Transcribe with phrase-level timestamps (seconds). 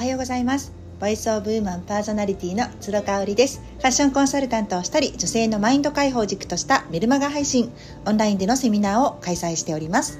[0.00, 0.72] はようございます。
[0.98, 3.60] Voice of Woman パーソナリティの鶴香織です。
[3.80, 7.70] ファッションコンサルタントをしたり女性のマインド解放軸としたメルマガ配信
[8.06, 10.18] オンラインでのセミナーを開催しております。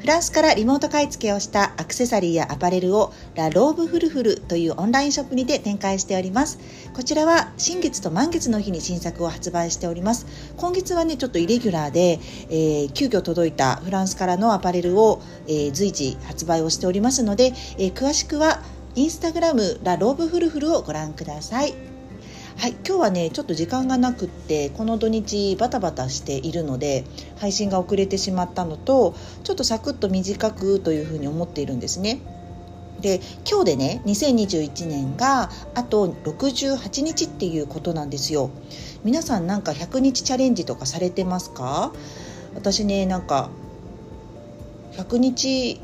[0.00, 6.58] フランスからリモート買い付けをしたアクセサリーやアパレルをラ・ローブフルフルというオンラインショップにて展開しております。
[6.94, 10.24] こちらは新月と満月の日に新作を発売しております。
[10.56, 12.18] 今月はねちょっとイレギュラーで、
[12.48, 18.62] えー、急遽届いたフランスからのアパレルを、えー、随時発売をしておりますので、えー、詳しくは
[18.98, 21.72] インスタグラムラ・ローブフルフルをご覧ください
[22.56, 27.04] はい、今日はねちょっと時間がなくってこの土日バタバタしているので
[27.38, 32.18] 配信が遅れてしまったのとちょっとサクッと短くというふうに思っているんですね。
[33.00, 38.50] で今日でね2021年があと68日っていうことなんですよ。
[39.04, 41.92] 皆さんなんか100日チャレンジとかされてますか？
[42.56, 43.50] 私ねなんか
[44.94, 45.80] 100日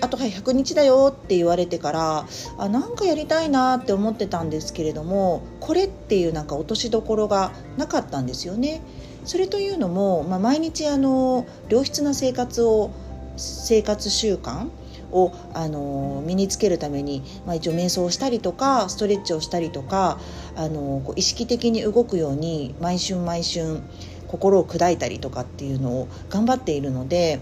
[0.00, 2.26] あとはい100日だよって言われてから
[2.58, 8.80] あなんかやりたいなって思ってたんですけれどもこれっていうなんか落としどころがなかったんですよね。
[9.24, 12.90] それというのも、まあ、毎日あの良質な生活を
[13.36, 14.70] 生活習慣
[15.12, 20.18] をあの身につけるために、まあ、一応瞑想をしたりとかストレッチをしたりとか
[20.56, 23.80] あのこう意識的に動くように毎春毎春
[24.28, 27.40] 心を砕いたりとかっていうのを頑張っているので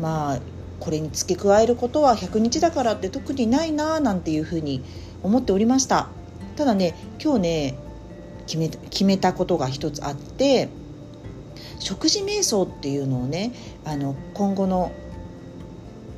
[0.00, 0.40] まあ
[0.80, 4.82] これに付け加えることは100日だからって特にないななんていうふうに
[5.22, 6.08] 思っておりました。
[6.56, 7.78] ただね今日ね
[8.46, 10.68] 決め決めたことが一つあって
[11.78, 13.52] 食事瞑想っていうのをね
[13.84, 14.92] あの今後の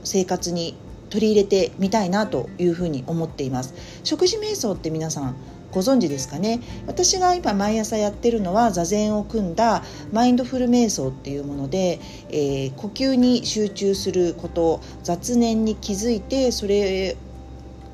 [0.05, 0.77] 生活に
[1.13, 3.75] 取り入れてみたいなというふうに思っています。
[4.03, 5.37] 食事瞑想って皆さん
[5.71, 6.61] ご存知ですかね？
[6.87, 17.17] 私が今毎朝やってるのは座禅を組んだマインドフル瞑想っていうもので、えー、呼吸に集中すること雑念に気づいてそれ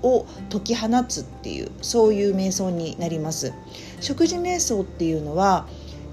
[0.02, 3.52] を解き放つっていうそういう瞑想になります。
[4.00, 5.66] 食事瞑想っていうのは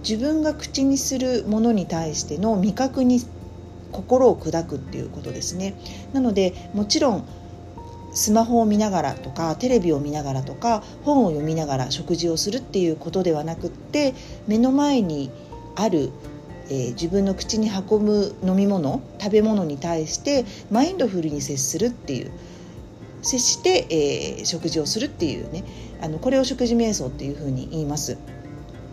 [0.08, 3.20] 自分が口にするものに対しての味覚に
[3.96, 5.74] 心を砕くっていうことですね
[6.12, 7.26] なのでもちろん
[8.14, 14.14] スマホを見ながらとかテレビを見ながらとか本を読みながら食事をするっていうことではなくって
[14.48, 15.32] 目の前に
[15.76, 16.12] ある、
[16.70, 22.32] えー、自分の口に運ぶ飲み物食べ物に対してマインドフルに接するっていう
[23.22, 23.88] 接して、
[24.38, 25.64] えー、食事をするっていうね
[26.02, 28.18] あのこれを食事瞑想っていうふうに言います。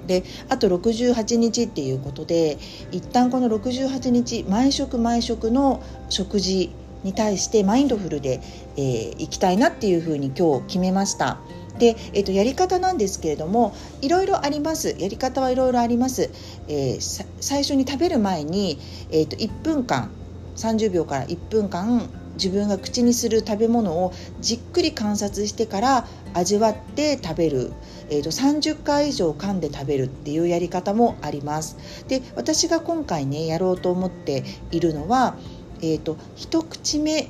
[0.07, 2.59] であと68日っていうことで
[2.91, 6.73] 一旦この68日毎食毎食の食事
[7.05, 8.41] に対してマインドフルで、
[8.77, 11.39] えー、いきたいなっていうふうに今日決めました。
[11.79, 16.31] で、えーと、やり方なんですけれどもいろいろありますやり方はいろいろあります、
[16.69, 18.79] えー、最初に食べる前に、
[19.11, 20.11] えーと、1分間
[20.55, 27.73] 30秒から1分間自分が口にする食べ物をじっくり観察してから味わって食べる、
[28.11, 31.77] えーと、と30回以上噛んで食べるっていうやり方もあります。
[32.09, 35.37] で私が今回ねやろうと思っているのは
[35.83, 37.29] えーと、一口目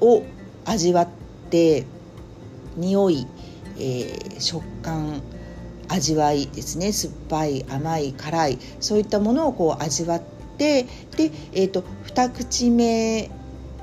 [0.00, 0.24] を
[0.64, 1.08] 味わっ
[1.50, 1.86] て
[2.76, 3.26] 匂い、
[3.76, 5.22] えー、食感
[5.88, 6.92] 味わいですね。
[6.92, 10.22] 酸っぱい甘い辛いそういったものをこう味わっ
[10.58, 10.82] て
[11.16, 13.30] で、えーと、二口目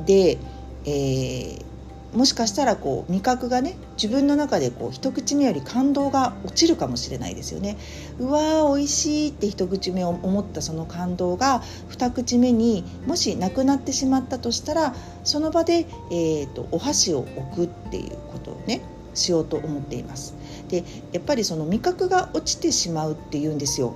[0.05, 0.37] で、
[0.85, 1.65] えー、
[2.13, 7.77] もしかしたらこう味覚がね自分の中でこう一口目より感動が落ちるかもしれないですよね。
[8.19, 18.81] うわー美味しいって一口目を思ったその感動が二口目にもしなくなってしまったとしたらその場で、えーと、お箸を置くっていうことをね
[19.13, 20.35] しようと思っています。
[20.69, 23.93] でやっぱりその味覚が落ちてしまうっていうんですよ。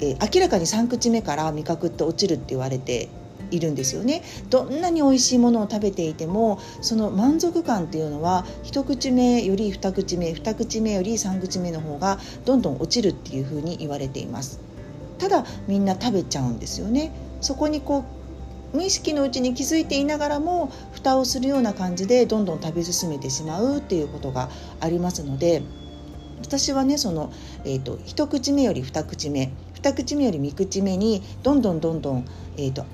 [0.00, 3.08] えー、明らかに3口目から味覚って落ちるって言われて
[3.50, 4.22] いるんですよね。
[4.50, 14.60] どんなに美味しいものを食べていてもその満足感っていうのは一口目より二口目二口目より三口目の方がどんどん落ちるっていうふうに言われています。
[15.18, 17.12] ただみんな食べちゃうんですよね。
[17.40, 18.16] そこにこう
[18.76, 24.50] 無意識のうちに気づいていながらも蓋をするような感じでどんどん食べ進めてしまうっていうことが
[24.80, 25.62] ありますので
[26.42, 27.32] 私はねその、
[27.64, 32.26] えーと、一口目より二口目二口目より三口目にどんどんどんどん、
[32.56, 32.84] えーと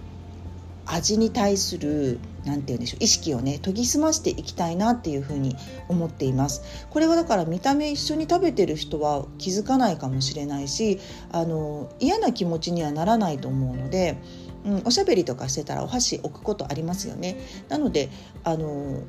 [0.87, 5.57] 味に対する何て言うんでしょう意識をね研ぎ澄ましていきたいなっていうふうに
[5.89, 6.87] 思っています。
[6.91, 11.01] これはだから見た目一緒に食べてる人は気づかないかもしれないし
[11.31, 14.17] あの嫌な気持ちにはならないと思うので、
[14.65, 17.37] うん、おしゃべりとかしてたらお箸置くことありますよね。
[17.69, 18.11] なので
[18.45, 19.03] あの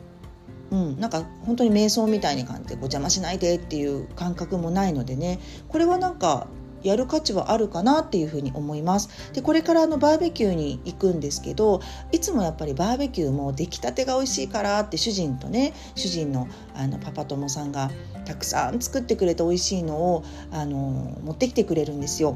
[0.71, 5.39] うん、なんか本当に瞑想みたいに感じでこう邪魔しないでっていう感覚もないのでね。
[5.69, 6.47] これはなんか
[6.83, 11.81] やる価値はあるかなっていうふうに思いますでこれからあのバーベキューに行くんですけど
[12.11, 17.91] いつもやっぱりバーベキューも出来たてが美味しいからって主人とね主人のあのパパ友さんが
[18.25, 22.35] たくさん作ってくれて美味しいのをあの持ってきてくれるんですよ。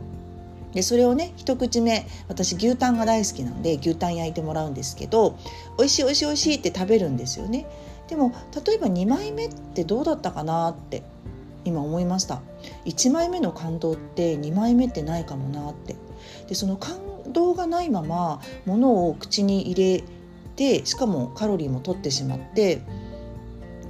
[0.73, 5.38] でそれをね一口目私牛タンが大好きなんで牛タン焼いてもらうんですけど
[5.77, 7.65] 美味しい美味しい美味しいって食べるんですよね
[8.07, 8.33] でも
[8.65, 11.03] 例えば2枚目ってどうだったかなって
[11.67, 12.41] 今思いました。
[12.85, 15.95] 1枚目の感動って2枚目ってないかもなって。
[16.47, 16.97] でその感
[17.31, 20.03] 動がないままものを口に入れ
[20.55, 22.81] てしかもカロリーも取ってしまって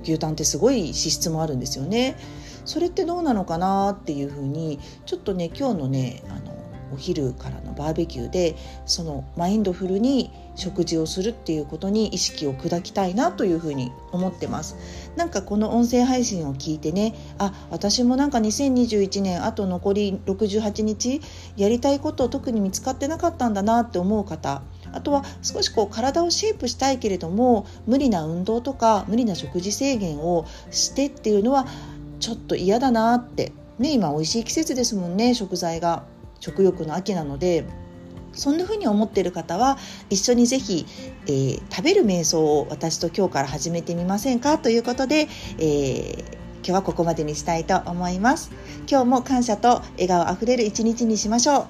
[0.04, 2.18] 牛タンってすごい脂質もあるんですよね。
[2.66, 6.57] それってどうなのかなっていうふうにちょっとね今日のねあの
[6.94, 8.56] お昼からのバーベキューで
[8.86, 14.76] そのマインドフルに食事をするっていうことに意識を砕きたいなというふうに思ってます。
[15.16, 21.22] なんかこの音声配信を聞いてねあ私もなんか2021年あと残り68日
[21.56, 24.62] やりたいこと特に見つかってなかったんだなって思う方
[24.94, 31.68] あとは少しこう体をシェイプしたいけれども無理な運動とか無理な食事制限をしてっていうのは
[32.20, 33.52] ちょっと嫌だなって。
[33.80, 36.04] ね今美味しい季節ですもんね食材が。
[36.40, 37.66] 食欲の秋なので
[38.34, 39.78] そんな風に思っている方は
[40.12, 40.86] 一緒にぜひ、
[41.26, 44.60] えー、食べる瞑想を私と今日から始めてみませんか？
[44.60, 46.20] ということで、えー、
[46.58, 48.52] 今日はここまでにしたいと思います。
[48.88, 51.68] 今日も感謝と笑顔あふれる一日にしましょう。